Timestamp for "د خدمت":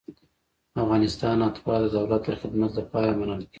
2.27-2.71